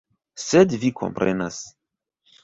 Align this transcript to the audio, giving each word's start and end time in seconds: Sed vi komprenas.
Sed 0.43 0.71
vi 0.83 0.89
komprenas. 1.01 1.59